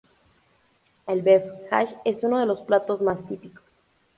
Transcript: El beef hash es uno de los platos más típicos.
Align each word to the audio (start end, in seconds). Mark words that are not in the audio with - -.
El 1.05 1.21
beef 1.21 1.43
hash 1.69 1.93
es 2.05 2.23
uno 2.23 2.39
de 2.39 2.47
los 2.47 2.63
platos 2.63 3.03
más 3.03 3.23
típicos. 3.27 3.71